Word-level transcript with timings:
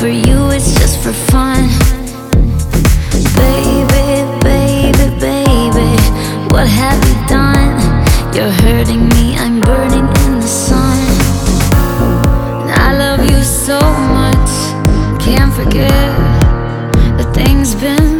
For 0.00 0.08
you 0.08 0.48
it's 0.48 0.72
just 0.80 1.02
for 1.02 1.12
fun 1.12 1.68
Baby, 3.36 4.40
baby, 4.40 5.06
baby 5.20 5.90
What 6.48 6.66
have 6.66 6.98
you 7.06 7.16
done? 7.28 7.76
You're 8.34 8.56
hurting 8.64 9.10
me, 9.10 9.36
I'm 9.36 9.60
burning 9.60 10.08
in 10.24 10.40
the 10.40 10.48
sun 10.48 10.96
And 12.62 12.70
I 12.70 12.96
love 12.96 13.30
you 13.30 13.42
so 13.42 13.78
much 14.18 15.20
Can't 15.22 15.52
forget 15.52 16.16
The 17.18 17.30
things 17.34 17.74
been 17.74 18.19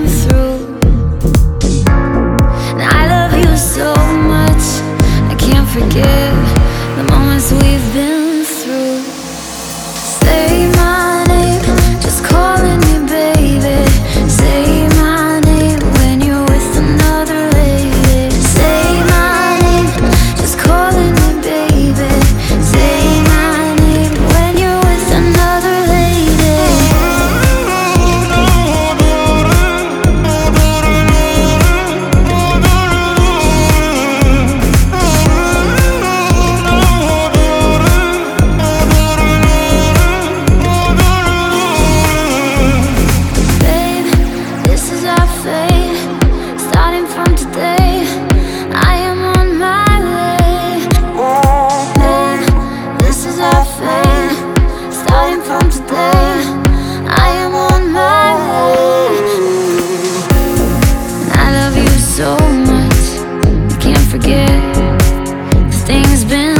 has 66.20 66.28
been 66.28 66.59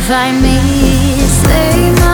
find 0.00 0.42
me. 0.42 1.18
Say 1.20 2.05